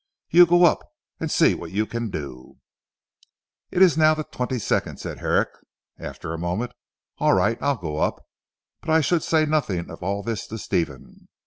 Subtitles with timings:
[0.31, 0.79] You go up
[1.19, 2.55] and see what you can do."
[3.69, 5.49] "It is now the twenty second," said Herrick
[5.99, 6.71] after a moment.
[7.19, 8.19] "All right, I'll go up.
[8.79, 11.27] But I should say nothing of all this to Stephen."